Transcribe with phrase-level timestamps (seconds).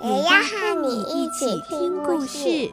[0.00, 2.70] 也要和你一起听故事。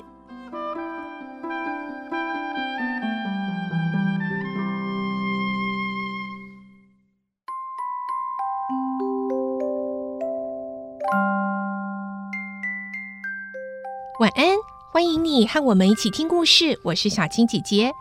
[14.20, 14.56] 晚安，
[14.92, 16.80] 欢迎你和我们一起听故事。
[16.84, 17.92] 我是小青姐姐。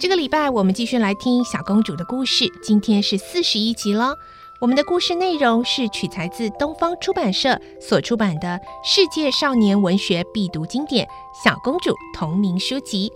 [0.00, 4.16] 这个礼拜我们继续来听小公主的故事，今天是四十一集了。
[4.60, 8.48] 我们的故事内容是取材自东方出版社所出版的
[8.84, 11.06] 《世界少年文学必读经典》
[11.44, 13.12] 小公主同名书籍。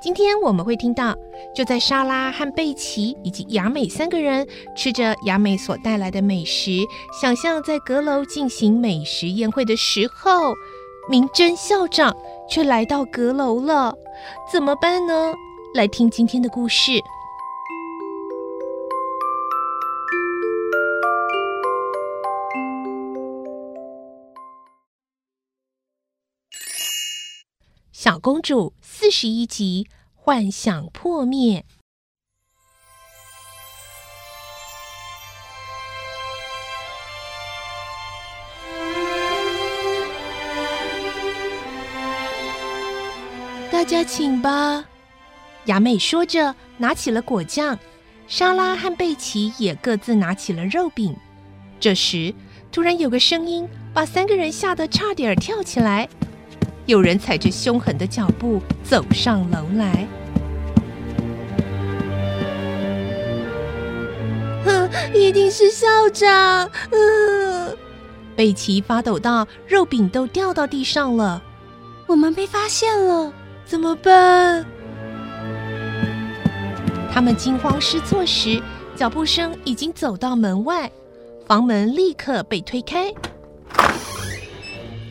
[0.00, 1.16] 今天我们会听到，
[1.56, 4.46] 就在莎拉和贝奇以及雅美三个人
[4.76, 6.70] 吃着雅美所带来的美食，
[7.18, 10.54] 想象在阁楼进行美食宴会的时候。
[11.06, 12.16] 明真校长
[12.48, 13.94] 却来到阁楼了，
[14.50, 15.34] 怎么办呢？
[15.74, 16.92] 来听今天的故事。
[28.04, 31.64] 小公主四十一集，幻想破灭。
[43.72, 44.84] 大家请吧，
[45.64, 47.78] 雅美说着，拿起了果酱。
[48.28, 51.16] 莎拉和贝奇也各自拿起了肉饼。
[51.80, 52.34] 这时，
[52.70, 56.06] 突然有个声音把三个人吓得差点跳起来。
[56.86, 60.06] 有人踩着凶狠的脚步走上楼来。
[64.64, 66.70] 哼，一定是校长！
[66.90, 67.76] 嗯，
[68.36, 71.42] 贝奇发抖到：“肉饼都掉到地上了，
[72.06, 73.32] 我们被发现了。”
[73.64, 74.64] 怎么办？
[77.10, 78.62] 他们惊慌失措时，
[78.94, 80.90] 脚步声已经走到门外，
[81.46, 83.10] 房门立刻被推开。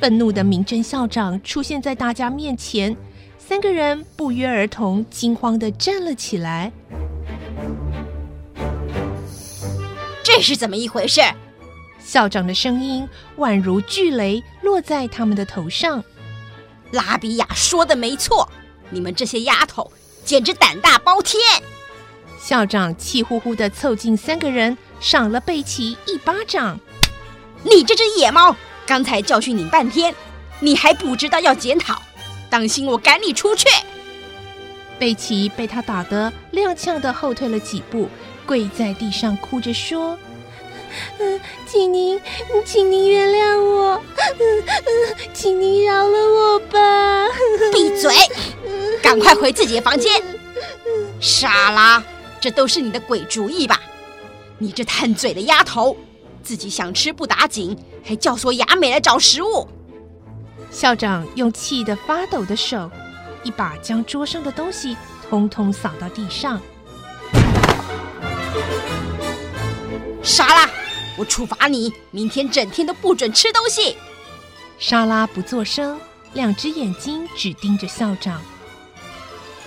[0.04, 2.98] 愤怒的明真校长出现在大家面前，
[3.38, 6.74] 三个人不约而同惊慌地站了起来。
[10.22, 11.22] 这是怎么一回事？
[12.04, 16.04] 校长的声音宛如巨雷落在他们的头上。
[16.92, 18.50] 拉比亚说的没错，
[18.90, 19.90] 你们这些丫头
[20.26, 21.40] 简直胆大包天！
[22.38, 26.78] 校长气呼呼地凑近三个人，赏了贝奇一巴掌。
[27.64, 28.54] 你这只野猫，
[28.86, 30.14] 刚才教训你半天，
[30.60, 32.02] 你还不知道要检讨？
[32.50, 33.68] 当心我赶你出去！
[35.00, 38.08] 贝奇被他打得踉跄地后退了几步，
[38.46, 40.18] 跪在地上哭着说。
[41.20, 42.22] 嗯，请您，
[42.64, 47.28] 请您原谅我，嗯嗯，请您饶了我吧。
[47.72, 48.14] 闭嘴，
[49.02, 50.22] 赶快回自己的房间。
[51.20, 52.04] 莎拉，
[52.40, 53.82] 这都是你的鬼主意吧？
[54.60, 55.98] 你这贪嘴的丫头，
[56.44, 59.68] 自己想吃不打紧，还教唆雅美来找食物。
[60.70, 62.92] 校长用气得发抖的手，
[63.44, 64.98] 一把将桌上的东西
[65.30, 66.62] 通通扫到地上。
[70.22, 70.70] 莎拉。
[71.16, 73.96] 我处罚你，明天整天都不准吃东西。
[74.80, 76.02] 莎拉不作声，
[76.34, 78.42] 两只眼睛只盯着校长。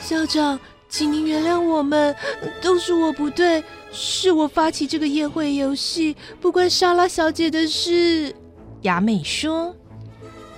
[0.02, 0.58] 校长，
[0.88, 2.16] 请您原谅我们，
[2.60, 3.62] 都是我不对，
[3.98, 8.36] 是我发起这个宴会游戏，不关莎拉小姐的事。
[8.82, 9.74] 雅美说：“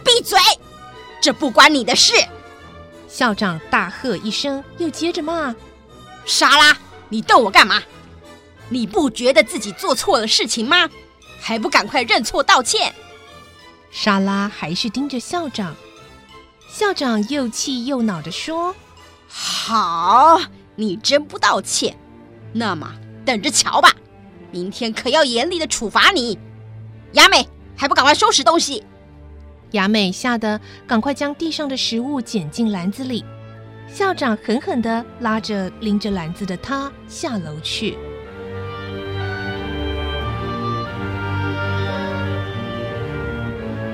[0.04, 0.37] 闭嘴，
[1.22, 2.12] 这不关你的事。”
[3.06, 5.54] 校长大喝一声，又接着骂
[6.27, 6.77] ：“莎拉，
[7.09, 7.81] 你瞪我干嘛？”
[8.71, 10.91] 你不觉得自己做错了事情吗？
[11.41, 12.93] 还不赶快认错道歉！
[13.93, 15.77] 莎拉还是盯着校长，
[16.68, 18.74] 校长又气又恼地说
[19.28, 20.41] ：“好，
[20.74, 21.97] 你真不道歉，
[22.53, 22.92] 那么
[23.28, 23.92] 等着瞧吧，
[24.51, 26.39] 明天可要严厉的处罚你。”
[27.13, 27.47] 雅美，
[27.77, 28.83] 还不赶快收拾东西！
[29.72, 33.22] 雅美吓得赶快将地上的食物捡进篮子里。
[33.86, 37.98] 校长狠狠地拉着拎着篮子的她下楼去。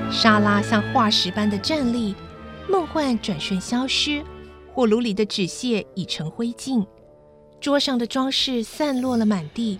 [0.09, 2.15] 莎拉像化石般的站立，
[2.69, 4.23] 梦幻转瞬消失，
[4.73, 6.85] 火炉里的纸屑已成灰烬，
[7.59, 9.79] 桌上的装饰散落了满地，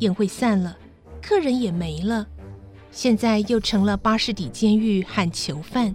[0.00, 0.76] 宴会散了，
[1.22, 2.26] 客人也没了，
[2.90, 5.94] 现在又成了巴士底监狱和囚犯。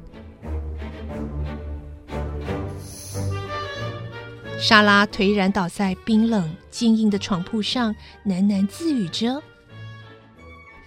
[4.61, 7.95] 莎拉颓然倒在冰冷坚硬的床铺上，
[8.25, 9.41] 喃喃自语着：“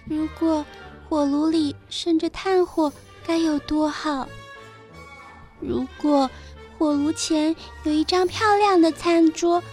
[0.05, 0.65] 如果
[1.09, 2.91] 火炉里生着炭火，
[3.25, 4.27] 该有多好！
[5.59, 6.29] 如果
[6.77, 9.63] 火炉前有一张漂亮的餐桌，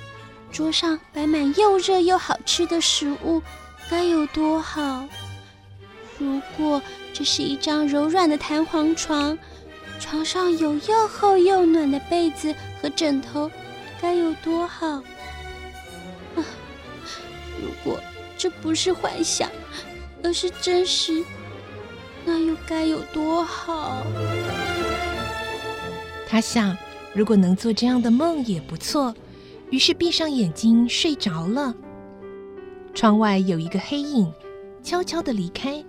[0.52, 3.40] 桌上摆满又热又好吃的食物，
[3.88, 5.06] 该有多好！
[6.18, 6.82] 如果
[7.12, 9.38] 这是一张柔软的弹簧床，
[9.98, 13.50] 床上有又厚又暖的被子和枕头。”
[14.02, 15.02] 该有多好啊！
[17.60, 18.00] 如果
[18.38, 19.50] 这不是幻想，
[20.24, 21.22] 而是真实，
[22.24, 24.02] 那又该有多好？
[26.26, 26.74] 他想，
[27.12, 29.14] 如果能做这样的梦也不错，
[29.70, 31.74] 于是闭上眼睛睡着了。
[32.92, 34.32] 窗外有一个黑影，
[34.82, 35.82] 悄悄地离开。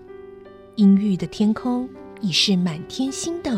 [0.76, 1.90] 阴郁的天空
[2.22, 3.52] 已是满天星斗。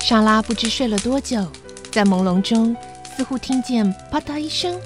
[0.00, 1.46] 莎拉不知睡了多久，
[1.92, 2.74] 在朦胧中
[3.04, 4.80] 似乎听见啪嗒一声，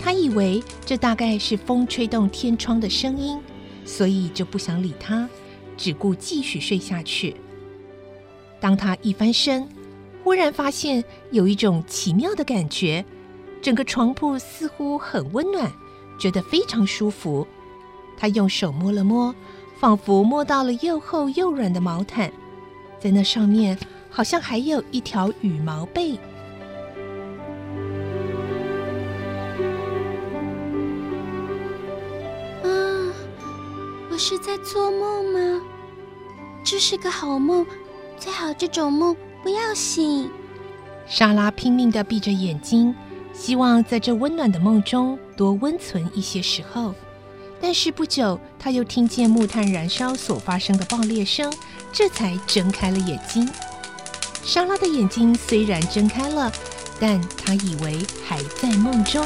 [0.00, 3.38] 他以为这大概是风吹动天窗的声音，
[3.84, 5.28] 所以就不想理它，
[5.76, 7.36] 只顾继续睡下去。
[8.58, 9.64] 当他一翻身，
[10.24, 13.04] 忽然发现有一种奇妙的感觉，
[13.62, 15.70] 整个床铺似乎很温暖，
[16.18, 17.46] 觉得非常舒服。
[18.18, 19.32] 他用手摸了摸，
[19.78, 22.32] 仿佛摸到了又厚又软的毛毯，
[22.98, 23.78] 在那上面。
[24.12, 26.18] 好像还有一条羽毛被。
[34.50, 35.62] 在做梦吗？
[36.64, 37.64] 这是个好梦，
[38.18, 40.28] 最好这种梦不要醒。
[41.06, 42.92] 莎拉拼命地闭着眼睛，
[43.32, 46.92] 希望在这温暖的梦中多温存一些时候。
[47.60, 51.52] 但是不久，她又听见木炭燃烧所发生的爆裂声，
[51.92, 53.48] 这才睁开了眼睛。
[54.42, 56.50] 莎拉的眼睛虽然睁开了，
[56.98, 59.24] 但她以为还在梦中。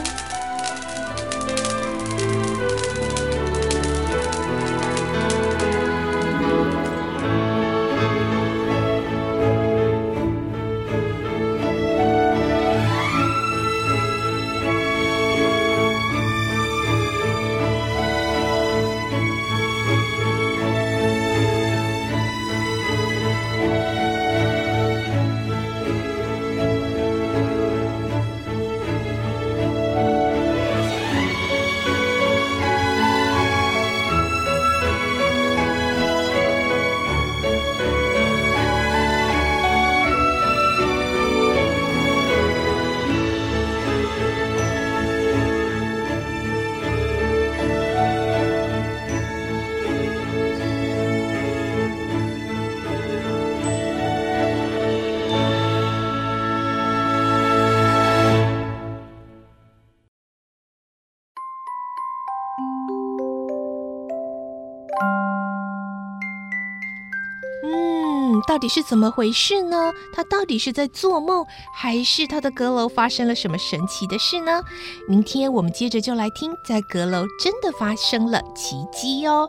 [67.66, 69.90] 嗯到底是怎么回事呢？
[70.12, 74.62] 他到底是在做梦，还是他的阁楼发生了什么神奇的事呢？
[75.08, 79.48] 明天我们接着就来听，在阁楼真的发生了奇迹哦。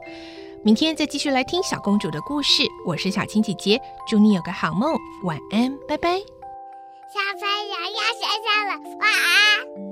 [0.63, 2.63] 明天再继续来听小公主的故事。
[2.85, 6.17] 我是小青姐姐，祝你有个好梦，晚安，拜拜。
[6.17, 9.84] 小朋友要睡觉了，晚安。